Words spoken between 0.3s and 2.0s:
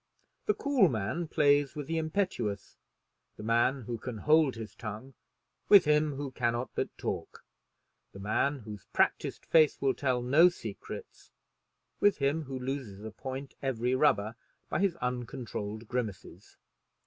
The cool man plays with the